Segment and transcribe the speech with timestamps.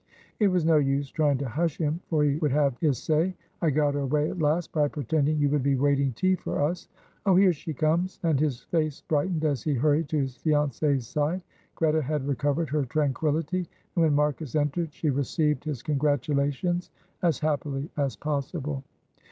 [0.39, 3.35] It was no use trying to hush him, for he would have his say.
[3.61, 6.87] I got her away at last by pretending you would be waiting tea for us.
[7.27, 11.43] Oh, here she comes," and his face brightened as he hurried to his fiancée's side.
[11.75, 16.89] Greta had recovered her tranquillity, and when Marcus entered she received his congratulations
[17.21, 18.83] as happily as possible.